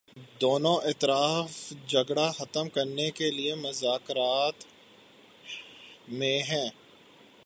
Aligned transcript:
دونوں 0.41 0.75
اطراف 0.83 1.51
جھگڑا 1.87 2.29
ختم 2.31 2.69
کرنے 2.69 3.09
کے 3.11 3.29
لیے 3.31 3.55
مذاکرات 3.55 4.63
میں 6.09 6.37
ہیں 6.43 6.69